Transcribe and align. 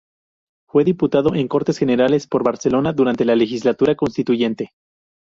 Fue 0.67 0.83
Diputado 0.83 1.35
en 1.35 1.47
Cortes 1.47 1.77
Generales 1.77 2.25
por 2.25 2.43
Barcelona 2.43 2.91
durante 2.91 3.23
la 3.23 3.35
Legislatura 3.35 3.93
Constituyente. 3.93 4.73